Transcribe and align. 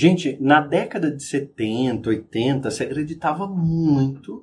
Gente, 0.00 0.38
na 0.40 0.62
década 0.62 1.14
de 1.14 1.22
70, 1.22 2.08
80, 2.08 2.70
se 2.70 2.82
acreditava 2.82 3.46
muito 3.46 4.42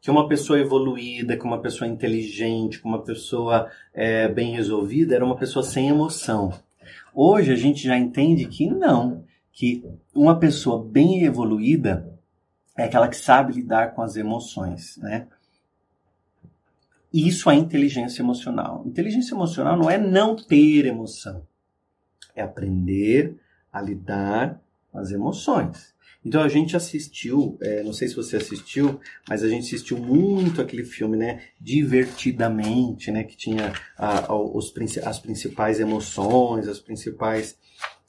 que 0.00 0.10
uma 0.10 0.26
pessoa 0.26 0.58
evoluída, 0.58 1.36
que 1.36 1.44
uma 1.44 1.62
pessoa 1.62 1.88
inteligente, 1.88 2.80
que 2.80 2.88
uma 2.88 3.00
pessoa 3.00 3.70
é, 3.94 4.26
bem 4.26 4.56
resolvida 4.56 5.14
era 5.14 5.24
uma 5.24 5.36
pessoa 5.36 5.62
sem 5.62 5.88
emoção. 5.88 6.52
Hoje 7.14 7.52
a 7.52 7.54
gente 7.54 7.84
já 7.84 7.96
entende 7.96 8.46
que 8.46 8.68
não, 8.68 9.24
que 9.52 9.84
uma 10.12 10.40
pessoa 10.40 10.84
bem 10.84 11.22
evoluída 11.22 12.12
é 12.76 12.82
aquela 12.82 13.06
que 13.06 13.16
sabe 13.16 13.52
lidar 13.52 13.94
com 13.94 14.02
as 14.02 14.16
emoções, 14.16 14.96
né? 14.96 15.28
Isso 17.14 17.48
é 17.48 17.54
inteligência 17.54 18.22
emocional. 18.22 18.82
Inteligência 18.84 19.36
emocional 19.36 19.76
não 19.76 19.88
é 19.88 19.98
não 19.98 20.34
ter 20.34 20.84
emoção, 20.84 21.46
é 22.34 22.42
aprender 22.42 23.36
a 23.72 23.80
lidar 23.80 24.65
as 24.96 25.10
emoções. 25.10 25.94
Então 26.24 26.42
a 26.42 26.48
gente 26.48 26.76
assistiu, 26.76 27.56
é, 27.62 27.84
não 27.84 27.92
sei 27.92 28.08
se 28.08 28.16
você 28.16 28.36
assistiu, 28.36 28.98
mas 29.28 29.44
a 29.44 29.48
gente 29.48 29.66
assistiu 29.66 29.96
muito 29.96 30.60
aquele 30.60 30.82
filme, 30.82 31.16
né? 31.16 31.40
Divertidamente, 31.60 33.12
né? 33.12 33.22
Que 33.22 33.36
tinha 33.36 33.72
a, 33.96 34.32
a, 34.32 34.34
os, 34.34 34.74
as 35.04 35.20
principais 35.20 35.78
emoções, 35.78 36.66
as 36.66 36.80
principais 36.80 37.56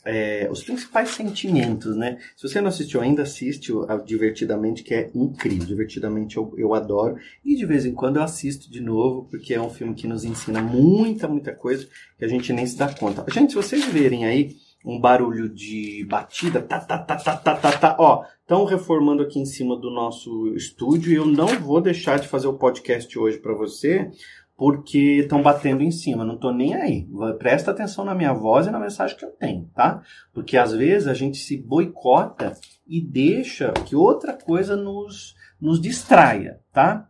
é, 0.07 0.47
os 0.49 0.63
principais 0.63 1.09
sentimentos, 1.09 1.95
né? 1.97 2.17
Se 2.35 2.47
você 2.47 2.61
não 2.61 2.69
assistiu 2.69 3.01
ainda, 3.01 3.23
assiste 3.23 3.73
Divertidamente, 4.05 4.81
que 4.81 4.93
é 4.93 5.11
incrível. 5.13 5.67
Divertidamente 5.67 6.37
eu, 6.37 6.53
eu 6.57 6.73
adoro. 6.73 7.17
E 7.43 7.55
de 7.55 7.65
vez 7.65 7.85
em 7.85 7.93
quando 7.93 8.15
eu 8.15 8.23
assisto 8.23 8.71
de 8.71 8.79
novo, 8.79 9.27
porque 9.29 9.53
é 9.53 9.61
um 9.61 9.69
filme 9.69 9.93
que 9.93 10.07
nos 10.07 10.23
ensina 10.23 10.61
muita, 10.61 11.27
muita 11.27 11.53
coisa 11.53 11.87
que 12.17 12.23
a 12.23 12.27
gente 12.27 12.53
nem 12.53 12.65
se 12.65 12.77
dá 12.77 12.91
conta. 12.91 13.25
Gente, 13.31 13.49
se 13.49 13.55
vocês 13.55 13.83
verem 13.85 14.25
aí 14.25 14.55
um 14.85 14.99
barulho 14.99 15.49
de 15.49 16.05
batida, 16.05 16.61
tá, 16.61 16.79
tá, 16.79 16.97
tá, 16.97 17.15
tá, 17.15 17.35
tá, 17.35 17.55
tá, 17.55 17.71
tá. 17.77 17.95
Ó, 17.99 18.23
estão 18.41 18.65
reformando 18.65 19.23
aqui 19.23 19.39
em 19.39 19.45
cima 19.45 19.75
do 19.75 19.91
nosso 19.91 20.53
estúdio 20.55 21.11
e 21.11 21.15
eu 21.15 21.25
não 21.25 21.47
vou 21.59 21.81
deixar 21.81 22.19
de 22.19 22.27
fazer 22.27 22.47
o 22.47 22.57
podcast 22.57 23.17
hoje 23.17 23.37
para 23.37 23.53
você, 23.53 24.09
porque 24.55 25.19
estão 25.19 25.41
batendo 25.41 25.83
em 25.83 25.91
cima, 25.91 26.23
não 26.23 26.37
tô 26.37 26.51
nem 26.51 26.73
aí. 26.73 27.07
Presta 27.37 27.71
atenção 27.71 28.05
na 28.05 28.15
minha 28.15 28.33
voz 28.33 28.65
e 28.65 28.71
na 28.71 28.79
mensagem 28.79 29.17
que 29.17 29.25
eu 29.25 29.31
tenho, 29.31 29.69
tá? 29.75 30.01
Porque 30.33 30.57
às 30.57 30.73
vezes 30.73 31.07
a 31.07 31.13
gente 31.13 31.37
se 31.37 31.57
boicota 31.57 32.53
e 32.87 33.01
deixa 33.01 33.71
que 33.85 33.95
outra 33.95 34.33
coisa 34.33 34.75
nos, 34.75 35.35
nos 35.59 35.79
distraia, 35.79 36.59
tá? 36.71 37.07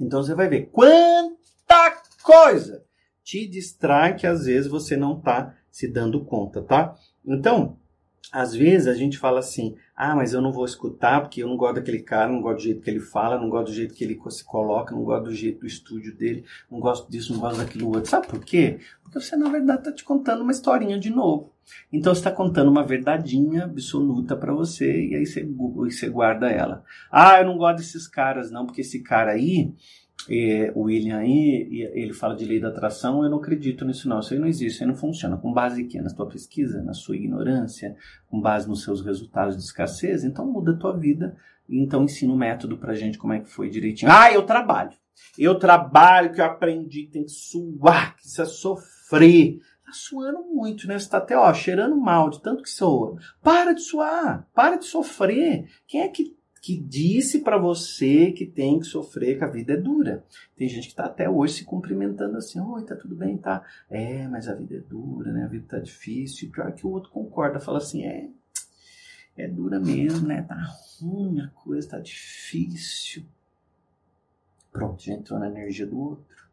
Então 0.00 0.22
você 0.22 0.34
vai 0.34 0.48
ver 0.48 0.70
quanta 0.72 2.02
coisa 2.22 2.82
te 3.22 3.46
distrai 3.46 4.16
que 4.16 4.26
às 4.26 4.46
vezes 4.46 4.68
você 4.68 4.96
não 4.96 5.20
tá 5.20 5.54
se 5.70 5.88
dando 5.88 6.24
conta, 6.24 6.62
tá? 6.62 6.94
Então, 7.24 7.76
às 8.32 8.54
vezes 8.54 8.86
a 8.86 8.94
gente 8.94 9.18
fala 9.18 9.40
assim: 9.40 9.74
ah, 9.96 10.14
mas 10.14 10.32
eu 10.32 10.40
não 10.40 10.52
vou 10.52 10.64
escutar 10.64 11.20
porque 11.20 11.42
eu 11.42 11.48
não 11.48 11.56
gosto 11.56 11.76
daquele 11.76 12.00
cara, 12.00 12.30
não 12.30 12.40
gosto 12.40 12.58
do 12.58 12.62
jeito 12.62 12.80
que 12.80 12.90
ele 12.90 13.00
fala, 13.00 13.40
não 13.40 13.48
gosto 13.48 13.66
do 13.66 13.74
jeito 13.74 13.94
que 13.94 14.04
ele 14.04 14.20
se 14.28 14.44
coloca, 14.44 14.94
não 14.94 15.02
gosto 15.02 15.24
do 15.24 15.34
jeito 15.34 15.60
do 15.60 15.66
estúdio 15.66 16.14
dele, 16.16 16.44
não 16.70 16.78
gosto 16.78 17.10
disso, 17.10 17.32
não 17.32 17.40
gosto 17.40 17.58
daquilo 17.58 17.88
outro. 17.88 18.08
Sabe 18.08 18.28
por 18.28 18.44
quê? 18.44 18.78
Porque 19.02 19.20
você, 19.20 19.36
na 19.36 19.48
verdade, 19.48 19.80
está 19.80 19.92
te 19.92 20.04
contando 20.04 20.42
uma 20.42 20.52
historinha 20.52 20.98
de 20.98 21.10
novo. 21.10 21.52
Então 21.92 22.14
você 22.14 22.20
está 22.20 22.32
contando 22.32 22.70
uma 22.70 22.84
verdadinha 22.84 23.64
absoluta 23.64 24.36
para 24.36 24.52
você 24.52 25.06
e 25.06 25.14
aí 25.14 25.26
você, 25.26 25.44
você 25.44 26.08
guarda 26.08 26.48
ela. 26.50 26.84
Ah, 27.10 27.40
eu 27.40 27.46
não 27.46 27.56
gosto 27.56 27.78
desses 27.78 28.08
caras, 28.08 28.50
não, 28.50 28.66
porque 28.66 28.80
esse 28.80 29.02
cara 29.02 29.32
aí 29.32 29.72
é, 30.28 30.72
o 30.74 30.82
William 30.82 31.18
aí, 31.18 31.90
ele 31.94 32.12
fala 32.12 32.36
de 32.36 32.44
lei 32.44 32.60
da 32.60 32.68
atração, 32.68 33.22
eu 33.24 33.30
não 33.30 33.38
acredito 33.38 33.84
nisso 33.84 34.08
não, 34.08 34.20
isso 34.20 34.34
aí 34.34 34.40
não 34.40 34.46
existe, 34.46 34.74
isso 34.74 34.82
aí 34.82 34.88
não 34.88 34.96
funciona. 34.96 35.36
Com 35.36 35.52
base 35.52 35.84
quê? 35.84 36.00
Na 36.00 36.10
tua 36.10 36.26
pesquisa, 36.26 36.82
na 36.82 36.92
sua 36.92 37.16
ignorância, 37.16 37.96
com 38.28 38.40
base 38.40 38.68
nos 38.68 38.82
seus 38.82 39.00
resultados 39.04 39.56
de 39.56 39.62
escassez, 39.62 40.24
então 40.24 40.46
muda 40.46 40.72
a 40.72 40.76
tua 40.76 40.96
vida, 40.96 41.36
então 41.68 42.04
ensina 42.04 42.32
o 42.32 42.34
um 42.34 42.38
método 42.38 42.76
pra 42.76 42.94
gente 42.94 43.18
como 43.18 43.32
é 43.32 43.40
que 43.40 43.48
foi 43.48 43.70
direitinho. 43.70 44.10
Ah, 44.12 44.32
eu 44.32 44.42
trabalho. 44.42 44.92
Eu 45.38 45.58
trabalho, 45.58 46.32
que 46.32 46.40
eu 46.40 46.44
aprendi, 46.44 47.06
tem 47.06 47.24
que 47.24 47.30
suar, 47.30 48.10
que 48.16 48.22
precisa 48.22 48.46
sofrer. 48.46 49.58
Tá 49.84 49.92
suando 49.92 50.42
muito, 50.44 50.86
né? 50.86 50.98
Você 50.98 51.08
tá 51.08 51.18
até, 51.18 51.36
ó, 51.36 51.52
cheirando 51.52 51.96
mal 51.96 52.30
de 52.30 52.40
tanto 52.40 52.62
que 52.62 52.70
soa. 52.70 53.16
Para 53.42 53.72
de 53.72 53.82
suar, 53.82 54.48
para 54.54 54.76
de 54.76 54.86
sofrer. 54.86 55.68
Quem 55.86 56.02
é 56.02 56.08
que 56.08 56.36
que 56.60 56.76
disse 56.76 57.40
para 57.40 57.56
você 57.56 58.32
que 58.32 58.44
tem 58.44 58.78
que 58.78 58.86
sofrer, 58.86 59.38
que 59.38 59.44
a 59.44 59.48
vida 59.48 59.72
é 59.72 59.76
dura. 59.76 60.24
Tem 60.54 60.68
gente 60.68 60.84
que 60.84 60.92
está 60.92 61.06
até 61.06 61.28
hoje 61.28 61.54
se 61.54 61.64
cumprimentando 61.64 62.36
assim, 62.36 62.60
oi, 62.60 62.84
tá 62.84 62.94
tudo 62.94 63.16
bem, 63.16 63.38
tá? 63.38 63.64
É, 63.88 64.28
mas 64.28 64.46
a 64.46 64.54
vida 64.54 64.76
é 64.76 64.80
dura, 64.80 65.32
né? 65.32 65.44
A 65.44 65.48
vida 65.48 65.64
tá 65.66 65.78
difícil. 65.78 66.48
E 66.48 66.50
pior 66.50 66.70
que 66.72 66.86
o 66.86 66.90
outro 66.90 67.10
concorda, 67.10 67.58
fala 67.58 67.78
assim, 67.78 68.04
é, 68.04 68.28
é 69.38 69.48
dura 69.48 69.80
mesmo, 69.80 70.28
né? 70.28 70.42
Tá 70.42 70.56
ruim 71.00 71.40
a 71.40 71.48
coisa, 71.48 71.88
tá 71.88 71.98
difícil. 71.98 73.24
Pronto, 74.70 75.02
já 75.02 75.14
entrou 75.14 75.40
na 75.40 75.48
energia 75.48 75.86
do 75.86 75.98
outro. 75.98 76.46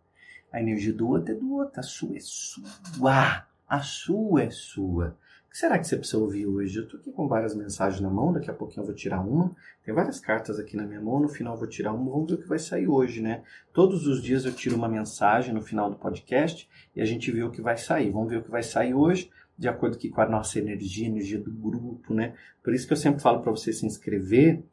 A 0.51 0.61
energia 0.61 0.93
do 0.93 1.09
outro 1.09 1.33
é 1.33 1.35
do 1.35 1.51
outro, 1.53 1.79
a 1.79 1.83
sua 1.83 2.15
é 2.15 2.19
sua. 2.21 3.45
A 3.67 3.81
sua 3.81 4.43
é 4.43 4.49
sua. 4.49 5.17
Que 5.57 5.61
será 5.61 5.79
que 5.79 5.87
você 5.87 5.97
precisa 5.97 6.19
ouvir 6.19 6.45
hoje? 6.45 6.77
Eu 6.77 6.83
estou 6.83 6.99
aqui 6.99 7.11
com 7.11 7.27
várias 7.27 7.55
mensagens 7.55 7.99
na 7.99 8.11
mão, 8.11 8.31
daqui 8.31 8.47
a 8.47 8.53
pouquinho 8.53 8.83
eu 8.83 8.85
vou 8.85 8.93
tirar 8.93 9.21
uma. 9.21 9.55
Tem 9.83 9.91
várias 9.91 10.19
cartas 10.19 10.59
aqui 10.59 10.77
na 10.77 10.85
minha 10.85 11.01
mão, 11.01 11.19
no 11.19 11.27
final 11.27 11.55
eu 11.55 11.59
vou 11.59 11.67
tirar 11.67 11.93
uma. 11.93 12.11
Vamos 12.11 12.29
ver 12.29 12.35
o 12.35 12.41
que 12.43 12.47
vai 12.47 12.59
sair 12.59 12.87
hoje, 12.87 13.23
né? 13.23 13.41
Todos 13.73 14.05
os 14.05 14.21
dias 14.21 14.45
eu 14.45 14.53
tiro 14.53 14.75
uma 14.75 14.87
mensagem 14.87 15.55
no 15.55 15.63
final 15.63 15.89
do 15.89 15.95
podcast 15.95 16.69
e 16.95 17.01
a 17.01 17.05
gente 17.05 17.31
vê 17.31 17.41
o 17.41 17.49
que 17.49 17.59
vai 17.59 17.75
sair. 17.75 18.11
Vamos 18.11 18.29
ver 18.29 18.37
o 18.37 18.43
que 18.43 18.51
vai 18.51 18.61
sair 18.61 18.93
hoje, 18.93 19.31
de 19.57 19.67
acordo 19.67 19.97
com 19.97 20.21
a 20.21 20.29
nossa 20.29 20.59
energia, 20.59 21.07
energia 21.07 21.39
do 21.39 21.49
grupo, 21.49 22.13
né? 22.13 22.35
Por 22.63 22.71
isso 22.71 22.85
que 22.85 22.93
eu 22.93 22.97
sempre 22.97 23.19
falo 23.19 23.41
para 23.41 23.49
você 23.49 23.73
se 23.73 23.83
inscrever, 23.83 24.63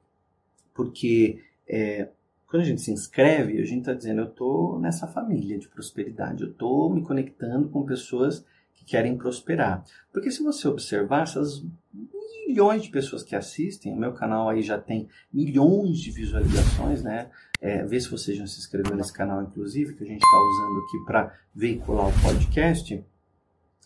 porque 0.74 1.42
é, 1.66 2.10
quando 2.46 2.60
a 2.60 2.66
gente 2.66 2.82
se 2.82 2.92
inscreve, 2.92 3.58
a 3.58 3.64
gente 3.64 3.80
está 3.80 3.94
dizendo, 3.94 4.20
eu 4.20 4.28
estou 4.28 4.78
nessa 4.78 5.06
família 5.06 5.58
de 5.58 5.66
prosperidade, 5.66 6.42
eu 6.42 6.50
estou 6.50 6.92
me 6.92 7.00
conectando 7.00 7.70
com 7.70 7.86
pessoas 7.86 8.44
que 8.74 8.84
querem 8.84 9.16
prosperar. 9.16 9.84
Porque 10.12 10.30
se 10.30 10.42
você 10.42 10.68
observar 10.68 11.22
essas 11.22 11.64
milhões 12.46 12.82
de 12.82 12.90
pessoas 12.90 13.22
que 13.22 13.34
assistem, 13.34 13.92
o 13.92 13.96
meu 13.96 14.12
canal 14.12 14.48
aí 14.48 14.62
já 14.62 14.78
tem 14.78 15.08
milhões 15.32 15.98
de 15.98 16.10
visualizações, 16.10 17.02
né? 17.02 17.30
É, 17.60 17.84
vê 17.84 17.98
se 17.98 18.10
você 18.10 18.34
já 18.34 18.46
se 18.46 18.58
inscreveu 18.58 18.94
nesse 18.94 19.12
canal, 19.12 19.42
inclusive, 19.42 19.94
que 19.94 20.04
a 20.04 20.06
gente 20.06 20.22
está 20.22 20.38
usando 20.38 20.84
aqui 20.84 21.04
para 21.06 21.34
veicular 21.54 22.08
o 22.08 22.22
podcast. 22.22 23.04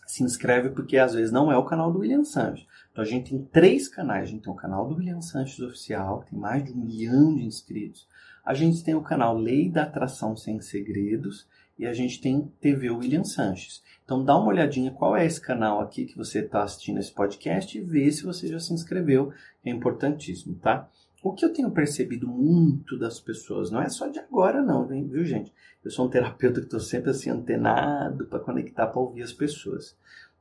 Se 0.05 0.23
inscreve 0.23 0.69
porque 0.71 0.97
às 0.97 1.13
vezes 1.13 1.31
não 1.31 1.51
é 1.51 1.57
o 1.57 1.65
canal 1.65 1.91
do 1.91 1.99
William 1.99 2.23
Sanches. 2.23 2.67
Então 2.91 3.03
a 3.03 3.07
gente 3.07 3.29
tem 3.29 3.41
três 3.45 3.87
canais. 3.87 4.23
A 4.23 4.31
gente 4.31 4.43
tem 4.43 4.51
o 4.51 4.55
canal 4.55 4.87
do 4.87 4.95
William 4.95 5.21
Sanches 5.21 5.59
Oficial, 5.59 6.21
que 6.21 6.31
tem 6.31 6.39
mais 6.39 6.63
de 6.63 6.73
um 6.73 6.77
milhão 6.77 7.35
de 7.35 7.45
inscritos. 7.45 8.07
A 8.43 8.53
gente 8.53 8.83
tem 8.83 8.95
o 8.95 9.01
canal 9.01 9.37
Lei 9.37 9.69
da 9.69 9.83
Atração 9.83 10.35
Sem 10.35 10.59
Segredos 10.59 11.47
e 11.79 11.87
a 11.87 11.93
gente 11.93 12.19
tem 12.19 12.51
TV 12.59 12.89
William 12.91 13.23
Sanches. 13.23 13.81
Então 14.03 14.23
dá 14.23 14.37
uma 14.37 14.49
olhadinha 14.49 14.91
qual 14.91 15.15
é 15.15 15.25
esse 15.25 15.39
canal 15.39 15.79
aqui 15.79 16.05
que 16.05 16.17
você 16.17 16.39
está 16.39 16.63
assistindo 16.63 16.99
esse 16.99 17.11
podcast 17.11 17.77
e 17.77 17.81
vê 17.81 18.11
se 18.11 18.23
você 18.23 18.49
já 18.49 18.59
se 18.59 18.73
inscreveu, 18.73 19.31
é 19.63 19.69
importantíssimo, 19.69 20.55
tá? 20.55 20.89
O 21.23 21.33
que 21.33 21.45
eu 21.45 21.53
tenho 21.53 21.71
percebido 21.71 22.27
muito 22.27 22.97
das 22.97 23.19
pessoas, 23.19 23.71
não 23.71 23.81
é 23.81 23.87
só 23.87 24.07
de 24.07 24.19
agora 24.19 24.61
não, 24.61 24.85
viu 24.87 25.23
gente? 25.23 25.53
Eu 25.83 25.91
sou 25.91 26.05
um 26.05 26.09
terapeuta 26.09 26.59
que 26.59 26.67
estou 26.67 26.79
sempre 26.79 27.11
assim 27.11 27.29
antenado 27.29 28.25
para 28.25 28.39
conectar, 28.39 28.87
para 28.87 28.99
ouvir 28.99 29.23
as 29.23 29.33
pessoas. 29.33 29.95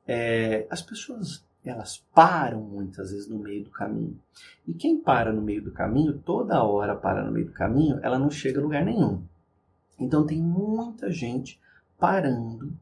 É, 0.07 0.67
as 0.71 0.83
pessoas 0.83 1.45
elas 1.65 2.03
param 2.15 2.63
muitas 2.63 3.11
vezes 3.11 3.29
no 3.29 3.39
meio 3.39 3.65
do 3.65 3.71
caminho. 3.71 4.19
E 4.67 4.73
quem 4.73 4.99
para 4.99 5.33
no 5.33 5.43
meio 5.43 5.63
do 5.63 5.71
caminho, 5.71 6.19
toda 6.19 6.63
hora 6.63 6.97
para 6.97 7.23
no 7.25 7.31
meio 7.31 7.47
do 7.47 7.53
caminho, 7.53 7.99
ela 8.03 8.19
não 8.19 8.31
chega 8.31 8.59
a 8.59 8.63
lugar 8.63 8.85
nenhum. 8.85 9.23
Então 9.99 10.27
tem 10.27 10.41
muita 10.41 11.11
gente 11.11 11.61
parando 11.99 12.77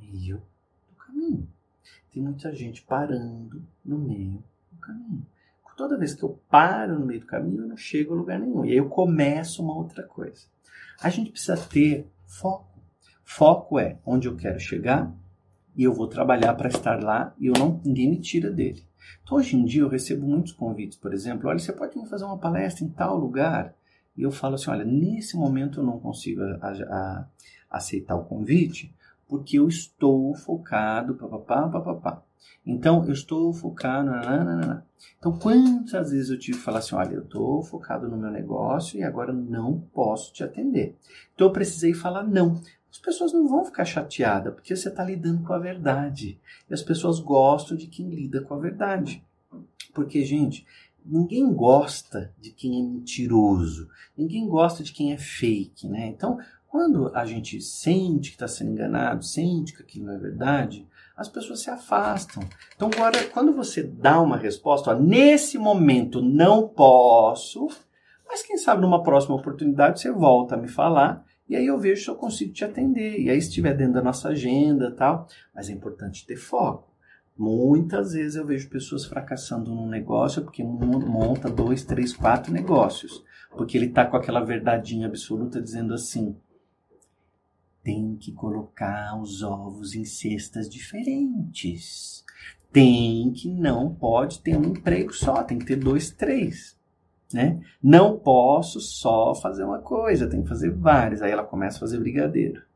meio 0.00 0.42
do 0.88 0.94
caminho. 0.96 1.48
Tem 2.12 2.22
muita 2.22 2.54
gente 2.54 2.82
parando 2.82 3.62
no 3.84 3.98
meio 3.98 4.42
do 4.70 4.78
caminho. 4.78 5.26
Toda 5.76 5.96
vez 5.96 6.12
que 6.12 6.24
eu 6.24 6.40
paro 6.50 6.98
no 6.98 7.06
meio 7.06 7.20
do 7.20 7.26
caminho, 7.26 7.62
eu 7.62 7.68
não 7.68 7.76
chego 7.76 8.12
a 8.12 8.16
lugar 8.16 8.40
nenhum. 8.40 8.64
E 8.64 8.72
aí 8.72 8.76
eu 8.76 8.88
começo 8.88 9.62
uma 9.62 9.76
outra 9.76 10.02
coisa. 10.02 10.46
A 11.00 11.08
gente 11.08 11.30
precisa 11.30 11.56
ter 11.56 12.10
foco. 12.26 12.80
Foco 13.24 13.78
é 13.78 13.96
onde 14.04 14.26
eu 14.26 14.34
quero 14.34 14.58
chegar 14.58 15.14
e 15.76 15.84
eu 15.84 15.92
vou 15.92 16.08
trabalhar 16.08 16.54
para 16.54 16.68
estar 16.68 17.00
lá 17.00 17.32
e 17.38 17.46
eu 17.46 17.52
não 17.56 17.80
ninguém 17.84 18.10
me 18.10 18.20
tira 18.20 18.50
dele. 18.50 18.82
Então 19.22 19.38
hoje 19.38 19.56
em 19.56 19.64
dia 19.64 19.82
eu 19.82 19.88
recebo 19.88 20.26
muitos 20.26 20.52
convites, 20.52 20.98
por 20.98 21.14
exemplo, 21.14 21.48
olha, 21.48 21.60
você 21.60 21.72
pode 21.72 21.96
me 21.96 22.08
fazer 22.08 22.24
uma 22.24 22.38
palestra 22.38 22.84
em 22.84 22.88
tal 22.88 23.16
lugar? 23.16 23.72
E 24.18 24.22
eu 24.22 24.32
falo 24.32 24.56
assim, 24.56 24.68
olha, 24.68 24.84
nesse 24.84 25.36
momento 25.36 25.78
eu 25.78 25.84
não 25.84 26.00
consigo 26.00 26.42
a, 26.42 26.68
a, 26.70 27.26
aceitar 27.70 28.16
o 28.16 28.24
convite, 28.24 28.92
porque 29.28 29.60
eu 29.60 29.68
estou 29.68 30.34
focado, 30.34 31.14
papapá, 31.14 31.68
papapá. 31.68 32.22
Então, 32.66 33.04
eu 33.06 33.12
estou 33.12 33.52
focado, 33.52 34.10
nananana. 34.10 34.84
Então, 35.18 35.38
quantas 35.38 36.10
vezes 36.10 36.30
eu 36.30 36.38
tive 36.38 36.58
que 36.58 36.64
falar 36.64 36.80
assim, 36.80 36.96
olha, 36.96 37.14
eu 37.14 37.22
estou 37.22 37.62
focado 37.62 38.08
no 38.08 38.16
meu 38.16 38.30
negócio 38.30 38.98
e 38.98 39.04
agora 39.04 39.32
não 39.32 39.80
posso 39.94 40.32
te 40.32 40.42
atender. 40.42 40.96
Então, 41.34 41.46
eu 41.46 41.52
precisei 41.52 41.94
falar 41.94 42.24
não. 42.24 42.60
As 42.90 42.98
pessoas 42.98 43.32
não 43.32 43.46
vão 43.46 43.64
ficar 43.64 43.84
chateadas, 43.84 44.52
porque 44.52 44.74
você 44.74 44.88
está 44.88 45.04
lidando 45.04 45.44
com 45.44 45.52
a 45.52 45.58
verdade. 45.58 46.40
E 46.68 46.74
as 46.74 46.82
pessoas 46.82 47.20
gostam 47.20 47.76
de 47.76 47.86
quem 47.86 48.10
lida 48.10 48.42
com 48.42 48.54
a 48.54 48.58
verdade. 48.58 49.24
Porque, 49.94 50.24
gente, 50.24 50.66
ninguém 51.08 51.52
gosta 51.52 52.32
de 52.38 52.50
quem 52.50 52.80
é 52.80 52.82
mentiroso, 52.82 53.88
ninguém 54.16 54.46
gosta 54.46 54.82
de 54.82 54.92
quem 54.92 55.12
é 55.12 55.18
fake, 55.18 55.88
né? 55.88 56.06
Então, 56.08 56.38
quando 56.68 57.10
a 57.14 57.24
gente 57.24 57.60
sente 57.60 58.30
que 58.30 58.36
está 58.36 58.46
sendo 58.46 58.72
enganado, 58.72 59.24
sente 59.24 59.74
que 59.74 59.82
aquilo 59.82 60.06
não 60.06 60.14
é 60.14 60.18
verdade, 60.18 60.86
as 61.16 61.28
pessoas 61.28 61.60
se 61.60 61.70
afastam. 61.70 62.42
Então, 62.76 62.90
agora, 62.92 63.24
quando 63.28 63.52
você 63.52 63.82
dá 63.82 64.20
uma 64.20 64.36
resposta, 64.36 64.90
ó, 64.90 64.94
nesse 64.94 65.58
momento 65.58 66.20
não 66.20 66.68
posso, 66.68 67.68
mas 68.28 68.42
quem 68.42 68.58
sabe 68.58 68.82
numa 68.82 69.02
próxima 69.02 69.34
oportunidade 69.34 70.00
você 70.00 70.12
volta 70.12 70.54
a 70.54 70.58
me 70.58 70.68
falar 70.68 71.26
e 71.48 71.56
aí 71.56 71.66
eu 71.66 71.78
vejo 71.78 72.04
se 72.04 72.10
eu 72.10 72.14
consigo 72.14 72.52
te 72.52 72.64
atender. 72.64 73.18
E 73.18 73.30
aí, 73.30 73.40
se 73.40 73.48
estiver 73.48 73.74
dentro 73.74 73.94
da 73.94 74.02
nossa 74.02 74.28
agenda 74.28 74.94
tal. 74.94 75.26
Mas 75.54 75.70
é 75.70 75.72
importante 75.72 76.26
ter 76.26 76.36
foco. 76.36 76.87
Muitas 77.38 78.14
vezes 78.14 78.34
eu 78.34 78.44
vejo 78.44 78.68
pessoas 78.68 79.04
fracassando 79.04 79.72
num 79.72 79.86
negócio 79.86 80.42
porque 80.42 80.64
monta 80.64 81.48
dois, 81.48 81.84
três, 81.84 82.12
quatro 82.12 82.52
negócios. 82.52 83.22
Porque 83.56 83.78
ele 83.78 83.86
está 83.86 84.04
com 84.04 84.16
aquela 84.16 84.44
verdadeinha 84.44 85.06
absoluta 85.06 85.62
dizendo 85.62 85.94
assim: 85.94 86.36
tem 87.82 88.16
que 88.16 88.32
colocar 88.32 89.16
os 89.20 89.42
ovos 89.42 89.94
em 89.94 90.04
cestas 90.04 90.68
diferentes. 90.68 92.24
Tem 92.72 93.30
que 93.30 93.48
não 93.48 93.94
pode 93.94 94.40
ter 94.40 94.56
um 94.56 94.64
emprego 94.64 95.12
só, 95.14 95.44
tem 95.44 95.58
que 95.60 95.64
ter 95.64 95.76
dois, 95.76 96.10
três. 96.10 96.76
Né? 97.32 97.60
Não 97.82 98.18
posso 98.18 98.80
só 98.80 99.34
fazer 99.34 99.62
uma 99.62 99.78
coisa, 99.78 100.28
tem 100.28 100.42
que 100.42 100.48
fazer 100.48 100.70
várias. 100.70 101.22
Aí 101.22 101.30
ela 101.30 101.44
começa 101.44 101.76
a 101.76 101.80
fazer 101.80 102.00
brigadeiro. 102.00 102.67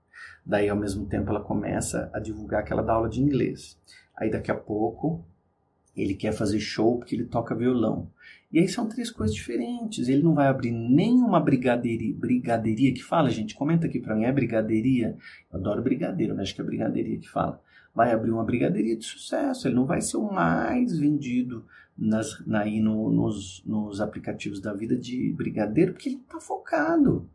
Daí, 0.45 0.69
ao 0.69 0.77
mesmo 0.77 1.07
tempo, 1.07 1.31
ela 1.31 1.41
começa 1.41 2.11
a 2.13 2.19
divulgar 2.19 2.65
que 2.65 2.73
ela 2.73 2.83
dá 2.83 2.93
aula 2.95 3.09
de 3.09 3.21
inglês. 3.21 3.79
Aí, 4.17 4.31
daqui 4.31 4.51
a 4.51 4.57
pouco, 4.57 5.25
ele 5.97 6.15
quer 6.15 6.33
fazer 6.33 6.59
show 6.59 6.99
porque 6.99 7.15
ele 7.15 7.25
toca 7.25 7.55
violão. 7.55 8.11
E 8.53 8.59
aí 8.59 8.69
são 8.69 8.87
três 8.87 9.11
coisas 9.11 9.35
diferentes. 9.35 10.09
Ele 10.09 10.23
não 10.23 10.35
vai 10.35 10.47
abrir 10.47 10.71
nenhuma 10.71 11.41
brigadeiria, 11.41 12.15
brigadeiria 12.15 12.93
que 12.93 13.03
fala, 13.03 13.31
gente, 13.31 13.55
comenta 13.55 13.87
aqui 13.87 13.99
para 13.99 14.15
mim, 14.15 14.25
é 14.25 14.33
brigadeiria? 14.33 15.17
Eu 15.51 15.59
adoro 15.59 15.83
brigadeiro, 15.83 16.35
mas 16.35 16.45
acho 16.45 16.55
que 16.55 16.61
é 16.61 16.65
brigadeiria 16.65 17.19
que 17.19 17.29
fala. 17.29 17.61
Vai 17.95 18.13
abrir 18.13 18.31
uma 18.31 18.45
brigadeiria 18.45 18.97
de 18.97 19.05
sucesso, 19.05 19.69
ele 19.69 19.75
não 19.75 19.87
vai 19.87 20.01
ser 20.01 20.17
o 20.17 20.33
mais 20.33 20.97
vendido 20.99 21.65
nas, 21.97 22.45
na, 22.47 22.61
aí 22.61 22.81
no, 22.81 23.11
nos, 23.11 23.63
nos 23.67 24.01
aplicativos 24.01 24.61
da 24.61 24.73
vida 24.73 24.97
de 24.97 25.33
brigadeiro, 25.33 25.93
porque 25.93 26.09
ele 26.09 26.17
está 26.17 26.41
focado. 26.41 27.29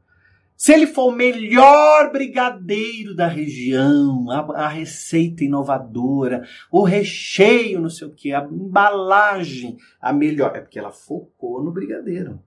Se 0.58 0.74
ele 0.74 0.88
for 0.88 1.10
o 1.14 1.16
melhor 1.16 2.12
brigadeiro 2.12 3.16
da 3.16 3.28
região, 3.28 4.26
a, 4.32 4.66
a, 4.66 4.68
receita 4.68 5.44
inovadora, 5.44 6.48
o 6.72 6.84
recheio, 6.84 7.80
não 7.80 7.92
sei 7.92 8.08
o 8.08 8.12
que, 8.12 8.34
a 8.34 8.44
embalagem, 8.44 9.78
a 10.02 10.12
melhor, 10.12 10.56
é 10.56 10.62
porque 10.62 10.80
ela 10.80 10.92
focou 10.92 11.64
no 11.64 11.72
brigadeiro. 11.72 12.42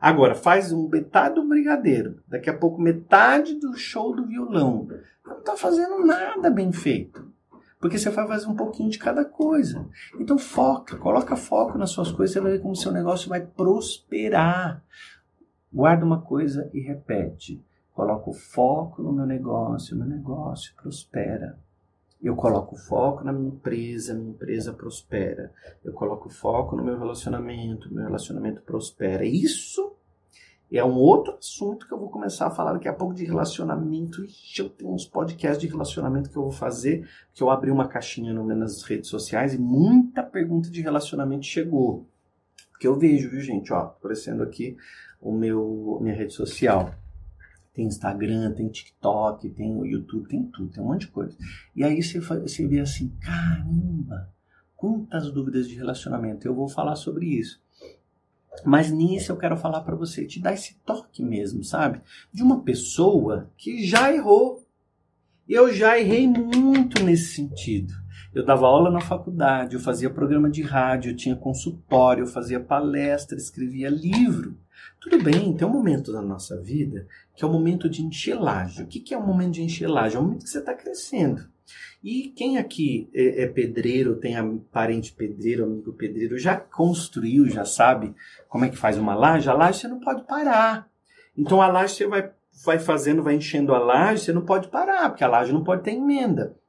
Agora, 0.00 0.34
faz 0.34 0.72
um 0.72 0.88
metade 0.88 1.34
do 1.34 1.46
brigadeiro, 1.46 2.22
daqui 2.26 2.48
a 2.48 2.56
pouco 2.56 2.80
metade 2.80 3.54
do 3.56 3.76
show 3.76 4.16
do 4.16 4.26
violão. 4.26 4.88
Não 5.26 5.40
está 5.40 5.54
fazendo 5.54 5.98
nada 5.98 6.48
bem 6.48 6.72
feito. 6.72 7.30
Porque 7.78 7.98
você 7.98 8.08
vai 8.08 8.26
fazer 8.26 8.46
um 8.46 8.56
pouquinho 8.56 8.88
de 8.88 8.98
cada 8.98 9.26
coisa. 9.26 9.86
Então 10.18 10.38
foca, 10.38 10.96
coloca 10.96 11.36
foco 11.36 11.76
nas 11.76 11.90
suas 11.90 12.10
coisas, 12.10 12.32
você 12.32 12.40
vai 12.40 12.52
ver 12.52 12.60
como 12.60 12.74
seu 12.74 12.92
negócio 12.92 13.28
vai 13.28 13.42
prosperar. 13.42 14.82
Guarda 15.72 16.04
uma 16.04 16.20
coisa 16.20 16.68
e 16.74 16.80
repete. 16.80 17.64
Coloco 17.94 18.32
foco 18.32 19.02
no 19.02 19.12
meu 19.12 19.26
negócio, 19.26 19.96
meu 19.96 20.06
negócio 20.06 20.74
prospera. 20.74 21.58
Eu 22.20 22.36
coloco 22.36 22.76
foco 22.76 23.24
na 23.24 23.32
minha 23.32 23.48
empresa, 23.48 24.14
minha 24.14 24.30
empresa 24.30 24.72
prospera. 24.72 25.52
Eu 25.84 25.92
coloco 25.92 26.28
foco 26.28 26.76
no 26.76 26.84
meu 26.84 26.98
relacionamento, 26.98 27.92
meu 27.92 28.04
relacionamento 28.04 28.62
prospera. 28.62 29.24
Isso 29.24 29.96
é 30.72 30.84
um 30.84 30.96
outro 30.96 31.34
assunto 31.34 31.86
que 31.86 31.94
eu 31.94 31.98
vou 31.98 32.10
começar 32.10 32.46
a 32.46 32.50
falar 32.50 32.74
daqui 32.74 32.88
a 32.88 32.92
pouco 32.92 33.14
de 33.14 33.24
relacionamento. 33.24 34.24
Ixi, 34.24 34.60
eu 34.60 34.68
tenho 34.68 34.92
uns 34.92 35.06
podcasts 35.06 35.60
de 35.60 35.66
relacionamento 35.66 36.30
que 36.30 36.36
eu 36.36 36.42
vou 36.42 36.52
fazer, 36.52 37.08
que 37.32 37.42
eu 37.42 37.48
abri 37.50 37.70
uma 37.70 37.88
caixinha 37.88 38.32
nas 38.32 38.82
redes 38.82 39.08
sociais 39.08 39.54
e 39.54 39.58
muita 39.58 40.22
pergunta 40.22 40.70
de 40.70 40.80
relacionamento 40.82 41.46
chegou. 41.46 42.06
Que 42.80 42.88
eu 42.88 42.98
vejo, 42.98 43.28
viu, 43.28 43.42
gente? 43.42 43.70
Ó, 43.74 43.76
aparecendo 43.76 44.42
aqui 44.42 44.74
o 45.20 45.30
meu 45.30 45.98
minha 46.00 46.14
rede 46.14 46.32
social. 46.32 46.94
Tem 47.74 47.86
Instagram, 47.86 48.52
tem 48.52 48.68
TikTok, 48.68 49.50
tem 49.50 49.76
o 49.76 49.84
YouTube, 49.84 50.26
tem 50.26 50.44
tudo, 50.44 50.72
tem 50.72 50.82
um 50.82 50.86
monte 50.86 51.02
de 51.02 51.08
coisa. 51.08 51.36
E 51.76 51.84
aí 51.84 52.02
você, 52.02 52.18
você 52.18 52.66
vê 52.66 52.80
assim, 52.80 53.12
caramba, 53.20 54.32
quantas 54.74 55.30
dúvidas 55.30 55.68
de 55.68 55.74
relacionamento. 55.74 56.48
Eu 56.48 56.54
vou 56.54 56.68
falar 56.68 56.96
sobre 56.96 57.26
isso. 57.26 57.62
Mas 58.64 58.90
nisso 58.90 59.30
eu 59.30 59.36
quero 59.36 59.58
falar 59.58 59.82
para 59.82 59.94
você, 59.94 60.26
te 60.26 60.40
dar 60.40 60.54
esse 60.54 60.74
toque 60.84 61.22
mesmo, 61.22 61.62
sabe? 61.62 62.00
De 62.32 62.42
uma 62.42 62.62
pessoa 62.62 63.50
que 63.58 63.86
já 63.86 64.10
errou. 64.10 64.66
Eu 65.46 65.72
já 65.72 65.98
errei 65.98 66.26
muito 66.26 67.02
nesse 67.04 67.34
sentido. 67.34 67.92
Eu 68.32 68.44
dava 68.44 68.66
aula 68.66 68.90
na 68.90 69.00
faculdade, 69.00 69.74
eu 69.74 69.80
fazia 69.80 70.08
programa 70.08 70.48
de 70.48 70.62
rádio, 70.62 71.10
eu 71.10 71.16
tinha 71.16 71.34
consultório, 71.34 72.22
eu 72.22 72.28
fazia 72.28 72.60
palestra, 72.60 73.36
escrevia 73.36 73.88
livro. 73.88 74.56
Tudo 75.00 75.22
bem, 75.22 75.52
tem 75.56 75.66
um 75.66 75.72
momento 75.72 76.12
da 76.12 76.22
nossa 76.22 76.60
vida 76.60 77.06
que 77.34 77.44
é 77.44 77.48
o 77.48 77.52
momento 77.52 77.88
de 77.88 78.02
enxelagem. 78.02 78.84
O 78.84 78.86
que, 78.86 79.14
é 79.14 79.16
o 79.16 79.26
momento 79.26 79.54
de 79.54 79.62
enxelagem? 79.62 80.16
É 80.16 80.20
o 80.20 80.22
momento 80.22 80.44
que 80.44 80.50
você 80.50 80.58
está 80.58 80.74
crescendo. 80.74 81.48
E 82.02 82.28
quem 82.36 82.58
aqui 82.58 83.08
é, 83.14 83.44
é, 83.44 83.46
pedreiro, 83.46 84.16
tem 84.16 84.34
parente 84.70 85.12
pedreiro, 85.12 85.64
amigo 85.64 85.92
pedreiro, 85.92 86.38
já 86.38 86.56
construiu, 86.56 87.48
já 87.48 87.64
sabe 87.64 88.14
como 88.46 88.64
é 88.64 88.68
que 88.68 88.76
faz 88.76 88.98
uma 88.98 89.14
laje? 89.14 89.48
A 89.48 89.54
laje 89.54 89.80
você 89.80 89.88
não 89.88 90.00
pode 90.00 90.24
parar. 90.24 90.86
Então 91.36 91.62
a 91.62 91.66
laje 91.66 91.94
você 91.94 92.06
vai, 92.06 92.30
vai 92.64 92.78
fazendo, 92.78 93.22
vai 93.22 93.34
enchendo 93.34 93.74
a 93.74 93.78
laje, 93.78 94.24
você 94.24 94.32
não 94.32 94.44
pode 94.44 94.68
parar, 94.68 95.08
porque 95.08 95.24
a 95.24 95.28
laje 95.28 95.52
não 95.52 95.64
pode 95.64 95.82
ter 95.82 95.92
emenda. 95.92 96.59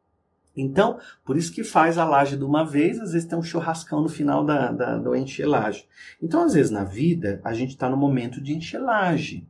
Então, 0.56 1.00
por 1.24 1.38
isso 1.38 1.53
que 1.53 1.63
faz 1.63 1.98
a 1.98 2.06
laje 2.06 2.36
de 2.36 2.44
uma 2.44 2.65
vez, 2.65 3.00
às 3.00 3.13
vezes 3.13 3.27
tem 3.27 3.38
um 3.38 3.44
churrascão 3.44 4.01
no 4.01 4.09
final 4.09 4.44
da, 4.44 4.71
da, 4.71 4.98
do. 4.98 5.15
Então, 5.15 6.44
às 6.44 6.53
vezes 6.53 6.71
na 6.71 6.83
vida, 6.83 7.39
a 7.44 7.53
gente 7.53 7.69
está 7.69 7.89
no 7.89 7.98
momento 7.98 8.42
de 8.42 8.53
enxelagem. 8.53 9.48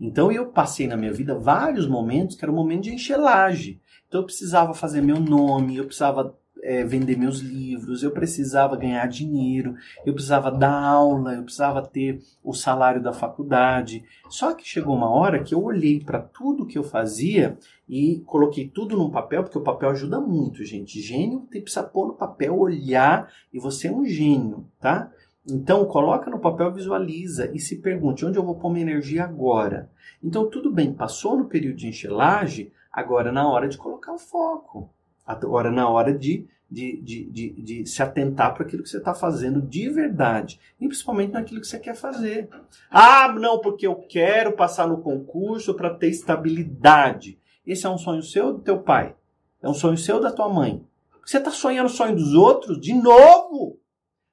Então, 0.00 0.32
eu 0.32 0.46
passei 0.46 0.86
na 0.86 0.96
minha 0.96 1.12
vida 1.12 1.38
vários 1.38 1.86
momentos 1.86 2.36
que 2.36 2.44
era 2.44 2.50
o 2.50 2.54
momento 2.54 2.84
de 2.84 2.94
enxelagem. 2.94 3.80
Então, 4.08 4.20
eu 4.20 4.26
precisava 4.26 4.74
fazer 4.74 5.00
meu 5.00 5.20
nome, 5.20 5.76
eu 5.76 5.84
precisava 5.84 6.36
é, 6.62 6.84
vender 6.84 7.16
meus 7.16 7.38
livros, 7.38 8.02
eu 8.02 8.10
precisava 8.10 8.76
ganhar 8.76 9.06
dinheiro, 9.06 9.74
eu 10.04 10.12
precisava 10.12 10.50
dar 10.50 10.72
aula, 10.72 11.34
eu 11.34 11.42
precisava 11.42 11.82
ter 11.82 12.20
o 12.42 12.52
salário 12.52 13.02
da 13.02 13.12
faculdade. 13.12 14.04
Só 14.28 14.54
que 14.54 14.66
chegou 14.66 14.94
uma 14.94 15.10
hora 15.10 15.42
que 15.42 15.54
eu 15.54 15.62
olhei 15.62 16.00
para 16.00 16.20
tudo 16.20 16.66
que 16.66 16.78
eu 16.78 16.84
fazia 16.84 17.58
e 17.88 18.22
coloquei 18.26 18.68
tudo 18.68 18.96
num 18.96 19.10
papel, 19.10 19.42
porque 19.42 19.58
o 19.58 19.62
papel 19.62 19.90
ajuda 19.90 20.20
muito, 20.20 20.64
gente. 20.64 21.00
Gênio 21.00 21.46
tem 21.50 21.62
precisa 21.62 21.82
pôr 21.82 22.06
no 22.06 22.14
papel, 22.14 22.58
olhar, 22.58 23.32
e 23.52 23.58
você 23.58 23.88
é 23.88 23.92
um 23.92 24.04
gênio, 24.04 24.66
tá? 24.78 25.10
Então, 25.48 25.84
coloca 25.86 26.30
no 26.30 26.38
papel, 26.38 26.72
visualiza 26.72 27.50
e 27.52 27.58
se 27.58 27.76
pergunte 27.76 28.24
onde 28.24 28.38
eu 28.38 28.44
vou 28.44 28.54
pôr 28.54 28.70
minha 28.70 28.82
energia 28.82 29.24
agora. 29.24 29.90
Então, 30.22 30.48
tudo 30.48 30.70
bem, 30.70 30.92
passou 30.92 31.36
no 31.36 31.46
período 31.46 31.76
de 31.76 31.88
enxelagem, 31.88 32.70
agora 32.92 33.30
é 33.30 33.32
na 33.32 33.48
hora 33.48 33.66
de 33.66 33.78
colocar 33.78 34.12
o 34.12 34.18
foco. 34.18 34.90
Agora 35.30 35.68
é 35.68 35.72
na 35.72 35.88
hora 35.88 36.12
de, 36.12 36.46
de, 36.70 37.00
de, 37.00 37.24
de, 37.30 37.50
de 37.62 37.86
se 37.86 38.02
atentar 38.02 38.54
para 38.54 38.64
aquilo 38.64 38.82
que 38.82 38.88
você 38.88 38.98
está 38.98 39.14
fazendo 39.14 39.60
de 39.60 39.88
verdade. 39.88 40.60
E 40.80 40.86
principalmente 40.86 41.32
naquilo 41.32 41.60
que 41.60 41.66
você 41.66 41.78
quer 41.78 41.94
fazer. 41.94 42.48
Ah, 42.90 43.32
não, 43.32 43.58
porque 43.58 43.86
eu 43.86 43.96
quero 43.96 44.52
passar 44.52 44.86
no 44.86 45.02
concurso 45.02 45.74
para 45.74 45.94
ter 45.94 46.08
estabilidade. 46.08 47.38
Esse 47.66 47.86
é 47.86 47.90
um 47.90 47.98
sonho 47.98 48.22
seu 48.22 48.52
do 48.52 48.60
teu 48.60 48.78
pai? 48.78 49.14
É 49.62 49.68
um 49.68 49.74
sonho 49.74 49.96
seu 49.96 50.20
da 50.20 50.30
tua 50.30 50.48
mãe? 50.48 50.84
Você 51.24 51.38
está 51.38 51.50
sonhando 51.50 51.86
o 51.86 51.90
sonho 51.90 52.16
dos 52.16 52.34
outros 52.34 52.80
de 52.80 52.94
novo? 52.94 53.79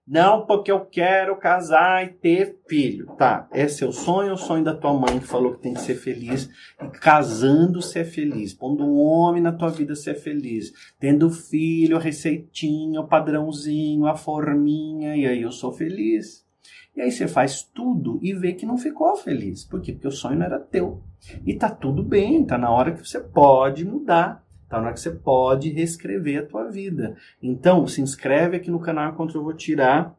Não, 0.08 0.46
porque 0.46 0.72
eu 0.72 0.86
quero 0.86 1.36
casar 1.36 2.06
e 2.06 2.14
ter 2.14 2.58
filho. 2.66 3.08
Tá, 3.18 3.46
é 3.52 3.66
o 3.66 3.92
sonho, 3.92 4.34
o 4.34 4.38
sonho 4.38 4.64
da 4.64 4.74
tua 4.74 4.94
mãe 4.94 5.20
que 5.20 5.28
falou 5.28 5.56
que 5.56 5.62
tem 5.62 5.74
que 5.74 5.82
ser 5.82 5.96
feliz. 5.96 6.50
E 6.82 6.88
casando 6.88 7.82
ser 7.82 8.06
feliz. 8.06 8.54
Pondo 8.54 8.86
um 8.86 8.98
homem 8.98 9.42
na 9.42 9.52
tua 9.52 9.70
vida 9.70 9.96
ser 9.96 10.16
feliz. 10.16 10.72
Tendo 10.98 11.30
filho, 11.30 11.98
a 11.98 12.00
receitinha, 12.00 13.02
o 13.02 13.08
padrãozinho, 13.08 14.06
a 14.06 14.16
forminha. 14.16 15.18
E 15.18 15.26
aí 15.26 15.42
eu 15.42 15.52
sou 15.52 15.74
feliz. 15.74 16.48
E 16.96 17.02
aí 17.02 17.12
você 17.12 17.28
faz 17.28 17.62
tudo 17.62 18.18
e 18.24 18.34
vê 18.34 18.54
que 18.54 18.66
não 18.66 18.78
ficou 18.78 19.14
feliz. 19.18 19.66
Por 19.66 19.82
quê? 19.82 19.92
Porque 19.92 20.08
o 20.08 20.12
sonho 20.12 20.40
não 20.40 20.46
era 20.46 20.58
teu. 20.58 21.04
E 21.46 21.54
tá 21.54 21.70
tudo 21.70 22.02
bem, 22.02 22.46
tá 22.46 22.58
na 22.58 22.72
hora 22.72 22.94
que 22.94 23.06
você 23.06 23.20
pode 23.20 23.84
mudar. 23.84 24.47
Tá 24.70 24.78
na 24.78 24.86
hora 24.86 24.94
que 24.94 25.00
você 25.00 25.12
pode 25.12 25.70
reescrever 25.70 26.40
a 26.40 26.46
tua 26.46 26.66
vida. 26.70 27.16
Então, 27.42 27.88
se 27.88 28.02
inscreve 28.02 28.58
aqui 28.58 28.70
no 28.70 28.80
canal 28.80 29.12
enquanto 29.12 29.36
eu 29.36 29.44
vou 29.44 29.54
tirar 29.54 30.18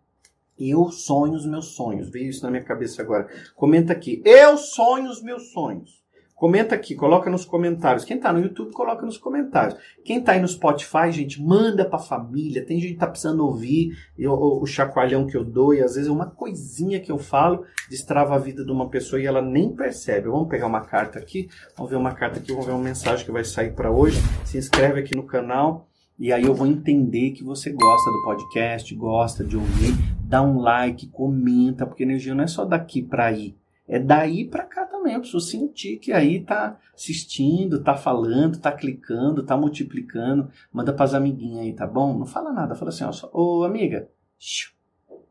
eu 0.59 0.90
sonho 0.90 1.35
os 1.35 1.47
meus 1.47 1.67
sonhos. 1.76 2.11
Veio 2.11 2.31
isso 2.31 2.43
na 2.43 2.50
minha 2.50 2.64
cabeça 2.64 3.00
agora. 3.00 3.28
Comenta 3.55 3.93
aqui. 3.93 4.21
Eu 4.25 4.57
sonho 4.57 5.09
os 5.09 5.23
meus 5.23 5.52
sonhos. 5.52 5.98
Comenta 6.38 6.73
aqui, 6.73 6.95
coloca 6.95 7.28
nos 7.28 7.45
comentários. 7.45 8.04
Quem 8.04 8.16
tá 8.16 8.33
no 8.33 8.38
YouTube, 8.38 8.71
coloca 8.71 9.04
nos 9.04 9.18
comentários. 9.18 9.76
Quem 10.04 10.21
tá 10.21 10.33
aí 10.33 10.40
no 10.40 10.47
Spotify, 10.47 11.11
gente, 11.11 11.42
manda 11.42 11.85
pra 11.85 11.99
família. 11.99 12.64
Tem 12.64 12.78
gente 12.78 12.92
que 12.92 12.99
tá 13.00 13.09
precisando 13.09 13.45
ouvir 13.45 13.99
eu, 14.16 14.30
o, 14.33 14.62
o 14.62 14.66
chacoalhão 14.66 15.26
que 15.26 15.37
eu 15.37 15.45
dou 15.45 15.75
e 15.75 15.83
às 15.83 15.97
vezes 15.97 16.09
uma 16.09 16.26
coisinha 16.26 17.00
que 17.00 17.11
eu 17.11 17.18
falo 17.18 17.64
destrava 17.90 18.37
a 18.37 18.38
vida 18.38 18.64
de 18.64 18.71
uma 18.71 18.88
pessoa 18.88 19.21
e 19.21 19.26
ela 19.26 19.42
nem 19.42 19.75
percebe. 19.75 20.28
Vamos 20.28 20.49
pegar 20.49 20.68
uma 20.68 20.83
carta 20.83 21.18
aqui, 21.18 21.49
vamos 21.76 21.90
ver 21.90 21.97
uma 21.97 22.12
carta 22.12 22.38
aqui, 22.38 22.52
vamos 22.52 22.66
ver 22.66 22.73
uma 22.73 22.85
mensagem 22.85 23.26
que 23.26 23.33
vai 23.33 23.42
sair 23.42 23.73
para 23.73 23.90
hoje. 23.90 24.21
Se 24.45 24.59
inscreve 24.59 25.00
aqui 25.00 25.16
no 25.16 25.25
canal 25.25 25.88
e 26.16 26.33
aí 26.33 26.45
eu 26.45 26.54
vou 26.54 26.68
entender 26.68 27.33
que 27.33 27.42
você 27.42 27.73
gosta 27.73 28.12
do 28.12 28.23
podcast, 28.23 28.95
gosta 28.95 29.42
de 29.42 29.57
ouvir. 29.57 29.92
Dá 30.23 30.40
um 30.40 30.61
like, 30.61 31.09
comenta, 31.09 31.85
porque 31.85 32.04
energia 32.04 32.33
não 32.33 32.45
é 32.45 32.47
só 32.47 32.64
daqui 32.64 33.02
para 33.02 33.26
aí 33.26 33.57
é 33.88 33.99
daí 33.99 34.45
para 34.45 34.64
cá 34.64 34.85
também. 35.09 35.15
Eu 35.15 35.21
preciso 35.21 35.41
sentir 35.41 35.99
que 35.99 36.12
aí 36.12 36.41
tá 36.41 36.79
assistindo, 36.95 37.83
tá 37.83 37.97
falando, 37.97 38.59
tá 38.59 38.71
clicando, 38.71 39.43
tá 39.43 39.57
multiplicando. 39.57 40.50
Manda 40.73 40.93
pras 40.93 41.15
amiguinhas 41.15 41.65
aí, 41.65 41.73
tá 41.73 41.87
bom? 41.87 42.17
Não 42.17 42.27
fala 42.27 42.53
nada. 42.53 42.75
Fala 42.75 42.91
assim, 42.91 43.05
ó, 43.05 43.12
só, 43.12 43.31
ô 43.33 43.65
amiga, 43.65 44.09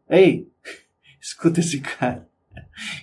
ei, 0.09 0.49
escuta 1.21 1.59
esse 1.59 1.79
cara. 1.79 2.27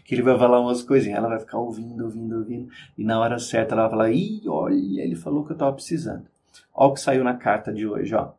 Que 0.05 0.15
ele 0.15 0.23
vai 0.23 0.37
falar 0.37 0.61
umas 0.61 0.83
coisinhas. 0.83 1.19
Ela 1.19 1.29
vai 1.29 1.39
ficar 1.39 1.59
ouvindo, 1.59 2.05
ouvindo, 2.05 2.37
ouvindo. 2.39 2.69
E 2.99 3.05
na 3.05 3.21
hora 3.21 3.39
certa 3.39 3.75
ela 3.75 3.83
vai 3.83 3.91
falar, 3.91 4.11
ih, 4.11 4.43
olha, 4.49 5.03
ele 5.03 5.15
falou 5.15 5.45
que 5.45 5.53
eu 5.53 5.57
tava 5.57 5.73
precisando. 5.73 6.27
Olha 6.75 6.91
o 6.91 6.95
que 6.95 7.01
saiu 7.01 7.23
na 7.23 7.35
carta 7.35 7.73
de 7.73 7.87
hoje, 7.87 8.15
ó. 8.15 8.33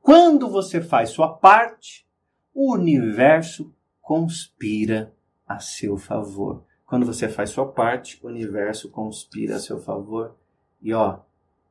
Quando 0.00 0.48
você 0.48 0.80
faz 0.80 1.10
sua 1.10 1.28
parte, 1.28 2.06
o 2.54 2.72
universo 2.72 3.72
conspira 4.00 5.12
a 5.46 5.58
seu 5.58 5.96
favor. 5.96 6.64
Quando 6.88 7.04
você 7.04 7.28
faz 7.28 7.50
sua 7.50 7.66
parte, 7.66 8.18
o 8.22 8.28
universo 8.28 8.88
conspira 8.88 9.56
a 9.56 9.60
seu 9.60 9.78
favor. 9.78 10.34
E 10.80 10.94
ó, 10.94 11.18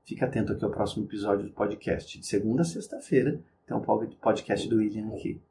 fica 0.05 0.27
atento 0.27 0.53
aqui 0.53 0.63
ao 0.63 0.69
próximo 0.69 1.05
episódio 1.05 1.43
do 1.43 1.51
podcast. 1.51 2.19
De 2.19 2.25
segunda 2.25 2.61
a 2.61 2.65
sexta-feira 2.65 3.41
tem 3.65 3.75
um 3.75 3.81
podcast 3.81 4.69
do 4.69 4.77
William 4.77 5.07
aqui. 5.15 5.41